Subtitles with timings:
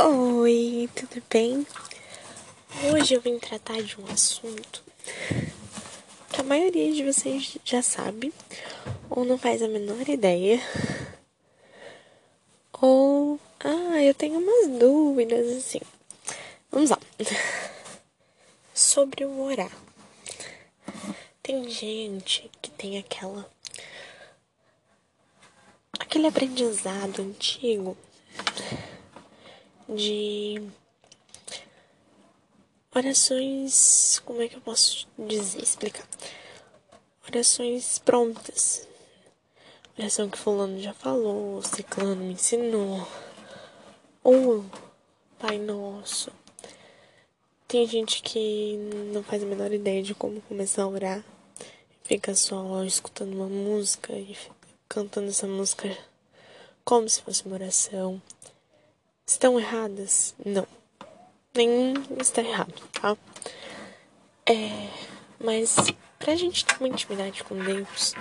[0.00, 1.66] Oi, tudo bem?
[2.92, 4.84] Hoje eu vim tratar de um assunto
[6.30, 8.32] que a maioria de vocês já sabe,
[9.10, 10.60] ou não faz a menor ideia,
[12.80, 15.80] ou ah, eu tenho umas dúvidas assim.
[16.70, 16.98] Vamos lá.
[18.72, 19.72] Sobre o orar.
[21.42, 23.50] Tem gente que tem aquela
[25.98, 27.96] aquele aprendizado antigo
[29.88, 30.62] de
[32.94, 34.20] orações.
[34.24, 36.06] Como é que eu posso dizer, explicar?
[37.26, 38.86] Orações prontas.
[39.98, 43.06] Oração que Fulano já falou, Ciclano me ensinou.
[44.22, 44.64] Ou
[45.38, 46.30] Pai Nosso.
[47.66, 48.76] Tem gente que
[49.12, 51.24] não faz a menor ideia de como começar a orar.
[52.02, 54.36] Fica só escutando uma música e
[54.88, 55.94] cantando essa música
[56.84, 58.22] como se fosse uma oração.
[59.28, 60.34] Estão erradas?
[60.42, 60.66] Não.
[61.54, 63.14] Nenhum está errado, tá?
[64.46, 64.88] É.
[65.38, 65.76] Mas
[66.18, 68.14] pra gente ter uma intimidade com Deus,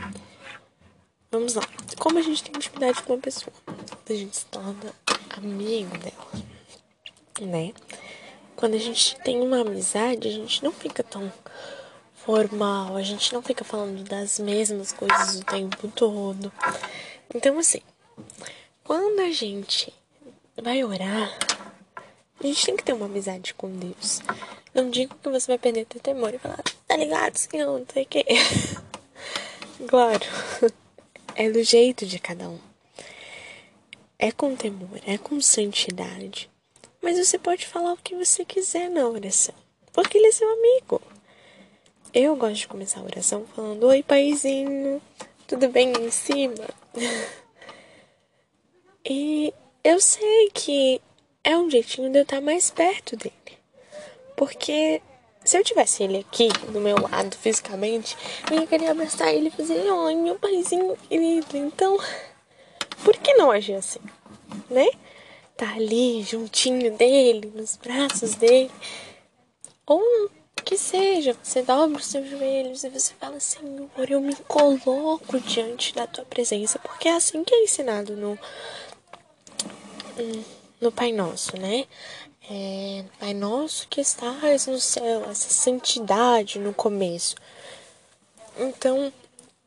[1.31, 1.63] vamos lá.
[1.97, 3.53] Como a gente tem intimidade com uma pessoa?
[4.05, 4.94] A gente se torna
[5.38, 6.44] amigo dela,
[7.39, 7.73] né?
[8.58, 11.31] Quando a gente tem uma amizade, a gente não fica tão
[12.16, 16.52] formal, a gente não fica falando das mesmas coisas o tempo todo.
[17.33, 17.81] Então, assim,
[18.83, 19.94] quando a gente
[20.61, 21.38] vai orar,
[22.39, 24.22] a gente tem que ter uma amizade com Deus.
[24.73, 28.03] Não digo que você vai perder teu temor e falar, tá ligado, Senhor, não sei
[28.03, 28.25] o quê.
[29.88, 30.25] claro,
[31.35, 32.59] é do jeito de cada um.
[34.19, 36.50] É com temor, é com santidade.
[37.02, 39.55] Mas você pode falar o que você quiser na oração,
[39.94, 41.02] porque ele é seu amigo.
[42.13, 45.02] Eu gosto de começar a oração falando: Oi, paizinho,
[45.47, 46.67] tudo bem em cima?
[49.05, 49.53] e
[49.88, 51.02] eu sei que
[51.41, 53.33] é um jeitinho de eu estar mais perto dele.
[54.35, 55.02] Porque
[55.45, 58.17] se eu tivesse ele aqui do meu lado fisicamente,
[58.52, 61.56] eu ia querer abraçar ele e fazer, oi, meu paizinho querido.
[61.56, 61.97] Então,
[63.06, 64.01] por que não agir assim?
[64.69, 64.89] Né?
[65.56, 68.69] Tá ali juntinho dele, nos braços dele.
[69.85, 70.29] Ou
[70.66, 75.95] que seja, você dobra os seus joelhos e você fala, Senhor, eu me coloco diante
[75.95, 78.38] da tua presença, porque é assim que é ensinado no,
[80.79, 81.85] no Pai Nosso, né?
[82.50, 87.35] É, Pai Nosso que estás no céu, essa santidade no começo.
[88.57, 89.11] Então,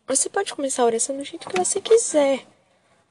[0.07, 2.47] você pode começar a oração do jeito que você quiser,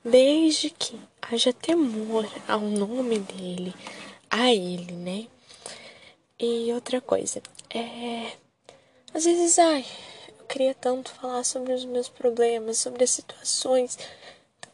[0.03, 3.73] desde que haja temor ao nome dele,
[4.29, 5.27] a ele, né?
[6.39, 8.31] E outra coisa, é.
[9.13, 9.85] Às vezes, ai,
[10.39, 13.97] eu queria tanto falar sobre os meus problemas, sobre as situações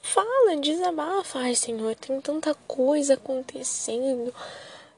[0.05, 1.39] Fala, desabafa.
[1.39, 4.31] Ai, Senhor, tem tanta coisa acontecendo,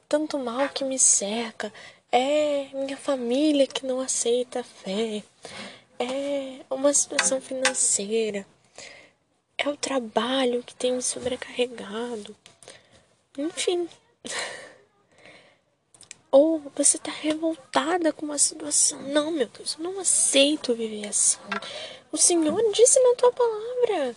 [0.06, 1.72] tanto mal que me cerca.
[2.12, 5.22] É minha família que não aceita a fé.
[5.98, 8.46] É uma situação financeira.
[9.56, 12.36] É o trabalho que tem me sobrecarregado.
[13.38, 13.88] Enfim.
[16.30, 19.00] Ou você está revoltada com uma situação.
[19.04, 21.38] Não, meu Deus, eu não aceito viver assim.
[22.12, 24.14] O Senhor disse na tua palavra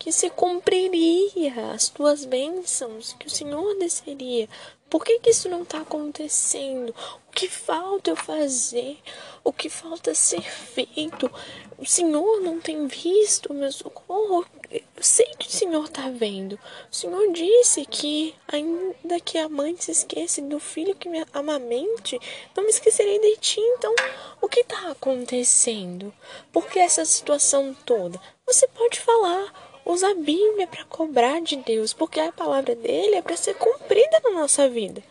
[0.00, 4.48] que se cumpriria as tuas bênçãos, que o Senhor desceria.
[4.88, 6.94] Por que, que isso não está acontecendo?
[7.28, 8.96] O que falta eu fazer?
[9.44, 11.30] O que falta ser feito?
[11.76, 14.46] O Senhor não tem visto o meu socorro?
[14.70, 16.58] Eu sei que o Senhor está vendo.
[16.90, 22.18] O Senhor disse que, ainda que a mãe se esqueça do filho que me amamente,
[22.56, 23.60] não me esquecerei de ti.
[23.60, 23.94] Então,
[24.40, 26.10] o que está acontecendo?
[26.50, 28.18] Por que essa situação toda?
[28.46, 33.22] Você pode falar usa a Bíblia para cobrar de Deus, porque a palavra dele é
[33.22, 35.02] para ser cumprida na nossa vida.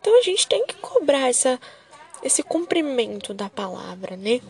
[0.00, 1.60] Então a gente tem que cobrar essa,
[2.22, 4.40] esse cumprimento da palavra, né?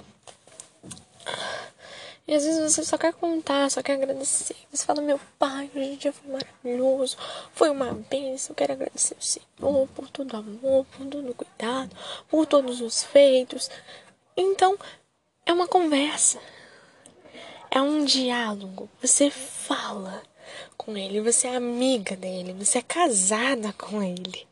[2.28, 4.56] E às vezes você só quer contar, só quer agradecer.
[4.72, 7.16] Você fala, meu pai, hoje o dia foi maravilhoso,
[7.52, 8.54] foi uma bênção.
[8.54, 11.96] Quero agradecer ao Senhor por todo amor, por todo cuidado,
[12.28, 13.70] por todos os feitos.
[14.36, 14.76] Então,
[15.46, 16.40] é uma conversa
[17.76, 18.88] é um diálogo.
[19.02, 20.22] Você fala
[20.78, 24.46] com ele, você é amiga dele, você é casada com ele.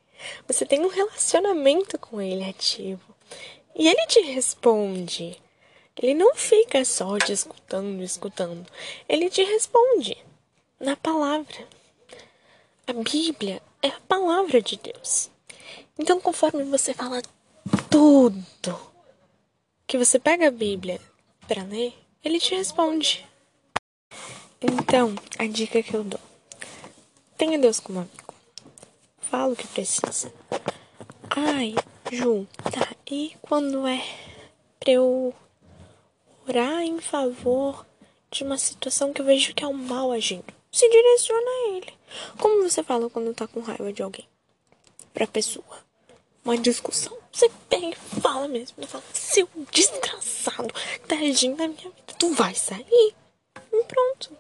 [0.47, 3.15] Você tem um relacionamento com ele ativo.
[3.75, 5.41] E ele te responde.
[5.97, 8.67] Ele não fica só te escutando, escutando.
[9.09, 10.19] Ele te responde
[10.79, 11.67] na palavra.
[12.87, 15.31] A Bíblia é a palavra de Deus.
[15.99, 17.23] Então, conforme você fala
[17.89, 18.79] tudo
[19.87, 21.01] que você pega a Bíblia
[21.49, 23.27] para ler, ele te responde.
[24.61, 26.21] Então, a dica que eu dou:
[27.37, 28.35] tenha Deus como amigo.
[29.21, 30.33] fala o que precisa.
[31.29, 31.75] Ai,
[32.11, 32.95] Ju, tá.
[33.11, 34.03] E quando é
[34.81, 35.35] pra eu
[36.49, 37.85] orar em favor
[38.31, 40.53] de uma situação que eu vejo que é o um mal agindo?
[40.73, 41.93] Se direciona a ele.
[42.39, 44.27] Como você fala quando tá com raiva de alguém?
[45.13, 45.85] Pra pessoa.
[46.45, 47.24] Uma discussão.
[47.35, 48.77] Você pega e fala mesmo.
[48.79, 50.73] Você fala, seu desgraçado,
[51.11, 52.15] agindo na minha vida.
[52.17, 53.15] Tu vai sair.
[53.73, 54.39] E pronto.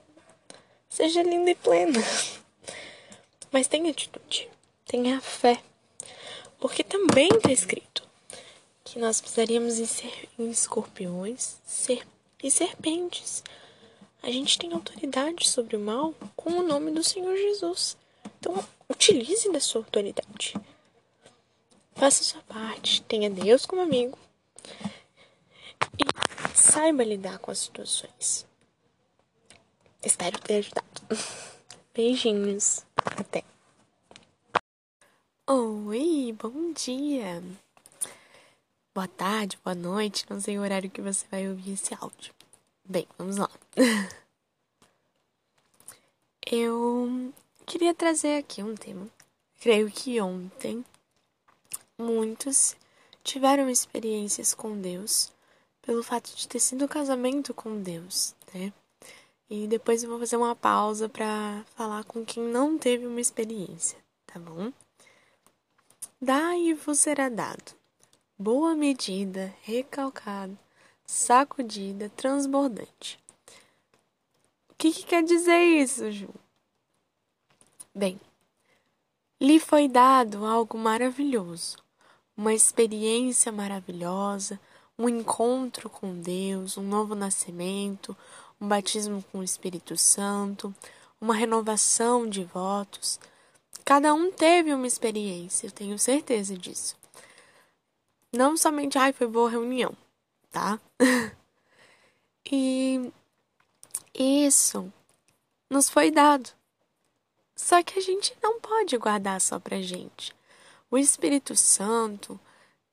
[0.88, 2.00] Seja linda e plena.
[3.50, 4.49] Mas tenha atitude.
[4.87, 5.61] Tenha fé.
[6.61, 8.08] Porque também está escrito
[8.85, 12.06] que nós precisaríamos em, ser, em escorpiões ser,
[12.41, 13.43] e serpentes.
[14.23, 17.96] A gente tem autoridade sobre o mal com o nome do Senhor Jesus.
[18.38, 20.55] Então, utilize da sua autoridade.
[22.05, 23.01] Faça sua parte.
[23.05, 24.19] Tenha Deus como amigo.
[25.99, 26.05] E
[26.55, 28.47] saiba lidar com as situações.
[30.03, 30.87] Espero ter ajudado.
[31.95, 32.85] Beijinhos.
[32.95, 33.43] Até.
[35.47, 37.43] Oi, bom dia.
[38.95, 40.27] Boa tarde, boa noite.
[40.29, 42.35] Não sei o horário que você vai ouvir esse áudio.
[42.85, 43.49] Bem, vamos lá.
[46.53, 47.33] Eu
[47.65, 49.09] queria trazer aqui um tema.
[49.59, 50.85] Creio que ontem
[51.99, 52.76] muitos
[53.23, 55.32] tiveram experiências com Deus
[55.82, 58.73] pelo fato de ter sido um casamento com Deus, né?
[59.49, 63.99] E depois eu vou fazer uma pausa para falar com quem não teve uma experiência,
[64.26, 64.73] tá bom?
[66.20, 67.75] Dai e vos será dado.
[68.38, 70.58] Boa medida, recalcada,
[71.05, 73.23] sacudida, transbordante.
[74.70, 76.29] O que, que quer dizer isso, Ju?
[77.94, 78.19] Bem,
[79.41, 81.83] lhe foi dado algo maravilhoso,
[82.36, 84.60] uma experiência maravilhosa,
[84.98, 88.16] um encontro com Deus, um novo nascimento,
[88.60, 90.75] um batismo com o Espírito Santo,
[91.20, 93.19] uma renovação de votos
[93.84, 96.96] Cada um teve uma experiência, eu tenho certeza disso.
[98.32, 99.94] Não somente, ai, foi boa reunião,
[100.50, 100.81] tá?
[102.50, 103.12] e
[104.14, 104.90] isso
[105.69, 106.48] nos foi dado.
[107.54, 110.34] Só que a gente não pode guardar só pra gente.
[110.90, 112.38] O Espírito Santo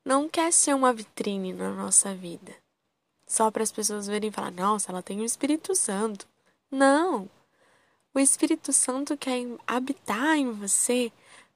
[0.04, 2.56] não quer ser uma vitrine na nossa vida.
[3.28, 6.28] Só para as pessoas verem e falar: nossa, ela tem o Espírito Santo.
[6.70, 7.30] Não!
[8.14, 11.12] O Espírito Santo quer habitar em você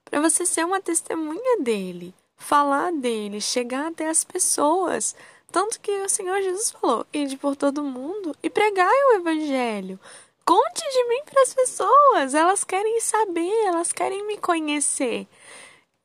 [0.06, 5.16] para você ser uma testemunha dele, falar dele, chegar até as pessoas.
[5.52, 10.00] Tanto que o Senhor Jesus falou: ide por todo mundo e pregai o Evangelho.
[10.46, 12.34] Conte de mim para as pessoas.
[12.34, 15.28] Elas querem saber, elas querem me conhecer.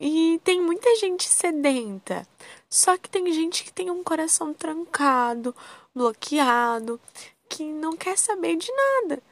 [0.01, 2.27] E tem muita gente sedenta.
[2.71, 5.55] Só que tem gente que tem um coração trancado,
[5.95, 6.99] bloqueado,
[7.49, 9.23] que não quer saber de nada.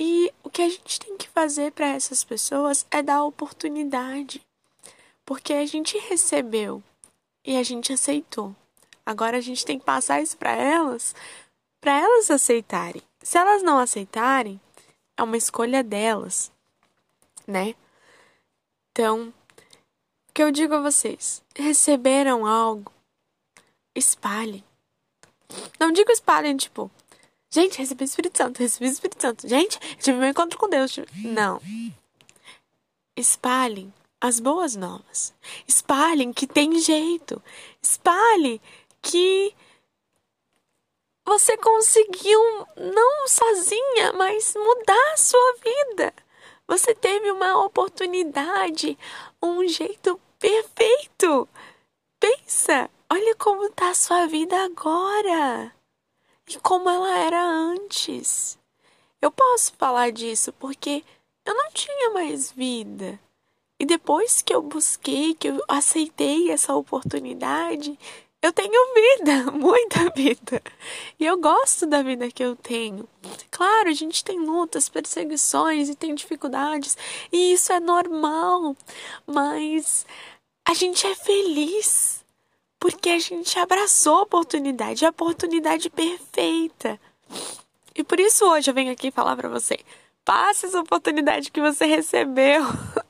[0.00, 4.44] E o que a gente tem que fazer para essas pessoas é dar oportunidade.
[5.26, 6.82] Porque a gente recebeu
[7.44, 8.56] e a gente aceitou.
[9.04, 11.14] Agora a gente tem que passar isso para elas,
[11.80, 13.02] para elas aceitarem.
[13.22, 14.60] Se elas não aceitarem,
[15.16, 16.50] é uma escolha delas,
[17.46, 17.74] né?
[18.90, 19.32] Então,
[20.32, 22.92] que eu digo a vocês, receberam algo,
[23.94, 24.64] espalhem.
[25.78, 26.90] Não digo espalhem, tipo,
[27.54, 29.46] Gente, recebi o Espírito Santo, recebi o Espírito Santo.
[29.46, 30.96] Gente, tive meu encontro com Deus.
[31.16, 31.60] Não.
[33.14, 35.34] Espalhem as boas novas.
[35.68, 37.42] Espalhem que tem jeito.
[37.82, 38.58] Espalhe
[39.02, 39.54] que
[41.26, 42.40] você conseguiu,
[42.74, 46.14] não sozinha, mas mudar a sua vida.
[46.72, 48.96] Você teve uma oportunidade,
[49.42, 51.46] um jeito perfeito.
[52.18, 55.70] Pensa, olha como está a sua vida agora
[56.48, 58.58] e como ela era antes.
[59.20, 61.04] Eu posso falar disso porque
[61.44, 63.20] eu não tinha mais vida.
[63.78, 67.98] E depois que eu busquei, que eu aceitei essa oportunidade,
[68.42, 70.60] eu tenho vida, muita vida.
[71.18, 73.08] E eu gosto da vida que eu tenho.
[73.50, 76.96] Claro, a gente tem lutas, perseguições e tem dificuldades,
[77.32, 78.76] e isso é normal,
[79.24, 80.04] mas
[80.68, 82.24] a gente é feliz
[82.80, 87.00] porque a gente abraçou a oportunidade, a oportunidade perfeita.
[87.94, 89.78] E por isso hoje eu venho aqui falar para você:
[90.24, 92.64] passe essa oportunidade que você recebeu.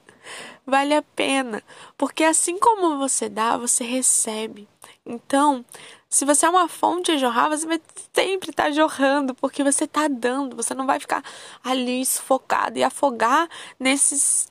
[0.66, 1.62] vale a pena,
[1.96, 4.68] porque assim como você dá, você recebe.
[5.04, 5.64] Então,
[6.08, 7.80] se você é uma fonte a jorrar, você vai
[8.12, 11.24] sempre estar tá jorrando, porque você está dando, você não vai ficar
[11.62, 14.50] ali sufocado e afogar nesses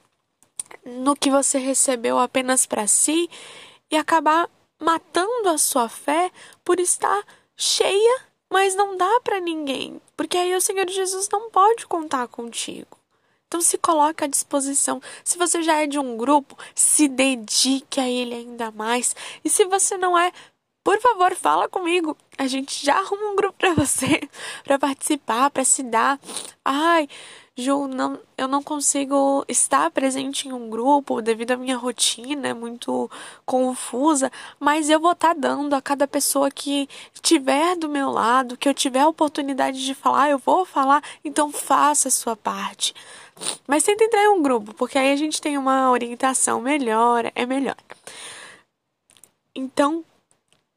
[0.86, 3.30] no que você recebeu apenas para si
[3.90, 6.32] e acabar matando a sua fé
[6.64, 7.24] por estar
[7.56, 13.01] cheia, mas não dá para ninguém, porque aí o Senhor Jesus não pode contar contigo.
[13.52, 15.02] Então se coloque à disposição.
[15.26, 19.14] Se você já é de um grupo, se dedique a ele ainda mais.
[19.44, 20.32] E se você não é,
[20.82, 22.18] por favor, fala comigo.
[22.38, 24.22] A gente já arruma um grupo para você,
[24.64, 26.18] para participar, para se dar.
[26.64, 27.10] Ai,
[27.58, 32.54] Ju, não, eu não consigo estar presente em um grupo devido à minha rotina, é
[32.54, 33.12] muito
[33.46, 38.70] confusa, mas eu vou estar dando a cada pessoa que estiver do meu lado, que
[38.70, 42.96] eu tiver a oportunidade de falar, eu vou falar, então faça a sua parte.
[43.68, 47.46] Mas tenta entrar em um grupo, porque aí a gente tem uma orientação melhor, é
[47.46, 47.78] melhor.
[49.54, 50.06] Então,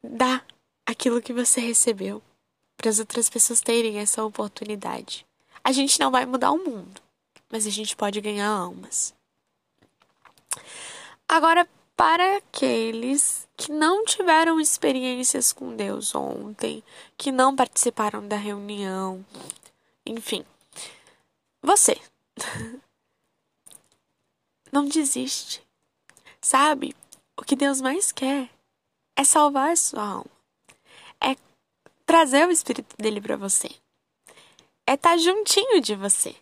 [0.03, 0.41] dá
[0.85, 2.21] aquilo que você recebeu
[2.75, 5.25] para as outras pessoas terem essa oportunidade.
[5.65, 7.01] A gente não vai mudar o mundo,
[7.51, 9.15] mas a gente pode ganhar almas.
[11.27, 11.67] Agora,
[11.97, 16.83] para aqueles que não tiveram experiências com Deus ontem,
[17.17, 19.25] que não participaram da reunião,
[20.05, 20.45] enfim,
[21.63, 21.99] você
[24.71, 25.65] não desiste.
[26.39, 26.95] Sabe?
[27.35, 28.51] O que Deus mais quer
[29.15, 30.31] é salvar a sua alma.
[31.19, 31.35] É
[32.05, 33.83] trazer o espírito dele para você.
[34.87, 36.35] É estar tá juntinho de você.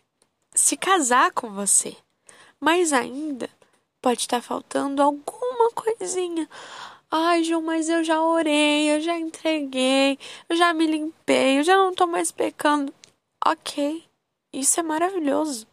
[0.53, 1.95] Se casar com você.
[2.59, 3.49] Mas ainda
[4.01, 6.49] pode estar tá faltando alguma coisinha.
[7.09, 10.17] Ai, João, mas eu já orei, eu já entreguei,
[10.49, 12.93] eu já me limpei, eu já não tô mais pecando.
[13.45, 14.03] Ok,
[14.51, 15.67] isso é maravilhoso.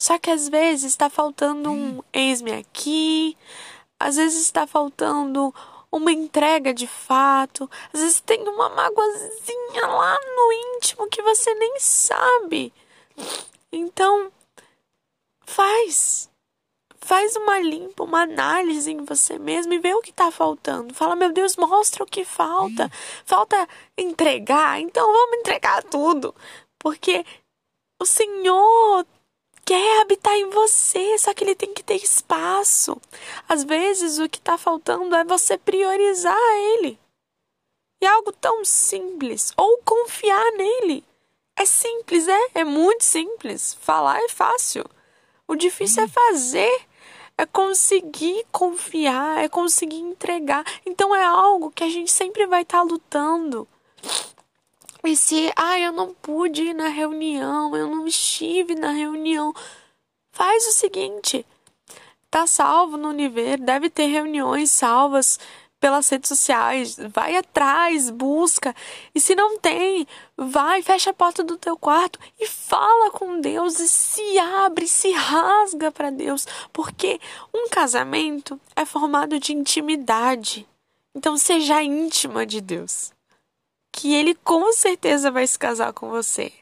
[0.00, 3.36] Só que às vezes está faltando um eis-me aqui,
[3.98, 5.52] às vezes está faltando
[5.94, 11.78] uma entrega de fato, às vezes tem uma mágoazinha lá no íntimo que você nem
[11.78, 12.72] sabe.
[13.70, 14.32] Então,
[15.46, 16.28] faz.
[16.98, 20.94] Faz uma limpa, uma análise em você mesmo e vê o que está faltando.
[20.94, 22.90] Fala, meu Deus, mostra o que falta.
[23.24, 26.34] Falta entregar, então vamos entregar tudo.
[26.78, 27.24] Porque
[28.00, 29.06] o Senhor
[29.64, 33.00] quer habitar em você, só que ele tem que ter espaço.
[33.48, 36.36] Às vezes o que está faltando é você priorizar
[36.74, 36.98] ele.
[38.00, 39.52] E é algo tão simples.
[39.56, 41.04] Ou confiar nele.
[41.56, 42.46] É simples, é?
[42.54, 43.74] É muito simples.
[43.80, 44.84] Falar é fácil.
[45.46, 46.86] O difícil é fazer.
[47.36, 50.64] É conseguir confiar, é conseguir entregar.
[50.86, 53.66] Então é algo que a gente sempre vai estar tá lutando.
[55.06, 59.52] E se, ah, eu não pude ir na reunião, eu não estive na reunião,
[60.32, 61.44] faz o seguinte:
[62.30, 65.38] tá salvo no Univer, deve ter reuniões salvas
[65.78, 68.74] pelas redes sociais, vai atrás, busca.
[69.14, 73.78] E se não tem, vai, fecha a porta do teu quarto e fala com Deus
[73.80, 77.20] e se abre, se rasga para Deus, porque
[77.52, 80.66] um casamento é formado de intimidade.
[81.14, 83.13] Então seja íntima de Deus
[83.94, 86.52] que ele com certeza vai se casar com você.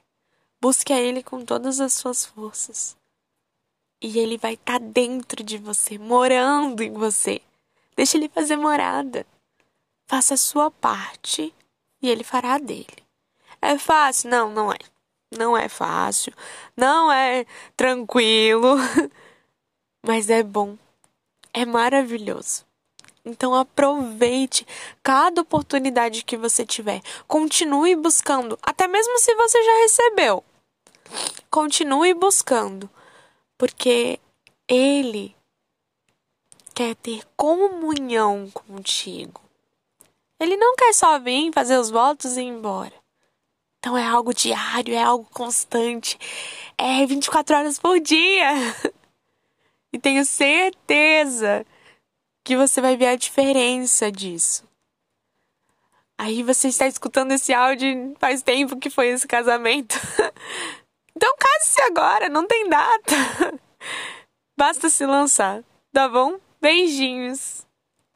[0.61, 2.95] Busque a ele com todas as suas forças.
[4.03, 7.41] E ele vai estar tá dentro de você, morando em você.
[7.97, 9.27] Deixe ele fazer morada.
[10.07, 11.55] Faça a sua parte
[12.03, 13.03] e ele fará a dele.
[13.62, 14.29] É fácil?
[14.29, 14.79] Não, não é.
[15.35, 16.35] Não é fácil.
[16.77, 18.77] Não é tranquilo.
[20.07, 20.77] Mas é bom.
[21.55, 22.67] É maravilhoso.
[23.25, 24.67] Então aproveite
[25.02, 27.00] cada oportunidade que você tiver.
[27.29, 30.45] Continue buscando, até mesmo se você já recebeu.
[31.50, 32.91] Continue buscando,
[33.57, 34.19] porque
[34.69, 35.37] ele
[36.75, 39.41] quer ter comunhão contigo.
[40.41, 42.93] Ele não quer só vir fazer os votos e ir embora.
[43.79, 46.19] Então é algo diário, é algo constante.
[46.76, 48.49] É 24 horas por dia.
[49.95, 51.67] E tenho certeza
[52.45, 54.65] que você vai ver a diferença disso.
[56.19, 59.97] Aí você está escutando esse áudio faz tempo que foi esse casamento.
[61.17, 63.61] então case-se agora, não tem data.
[64.57, 66.39] Basta se lançar, tá bom?
[66.61, 67.67] Beijinhos.